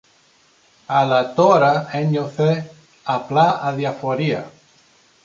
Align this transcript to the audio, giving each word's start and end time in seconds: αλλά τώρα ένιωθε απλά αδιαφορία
αλλά 0.85 1.33
τώρα 1.33 1.87
ένιωθε 1.91 2.71
απλά 3.03 3.59
αδιαφορία 3.63 4.51